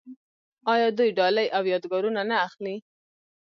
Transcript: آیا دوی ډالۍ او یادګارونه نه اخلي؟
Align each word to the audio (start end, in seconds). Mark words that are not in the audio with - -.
آیا 0.73 0.87
دوی 0.97 1.09
ډالۍ 1.17 1.47
او 1.57 1.63
یادګارونه 1.73 2.21
نه 2.29 2.37
اخلي؟ 2.47 2.75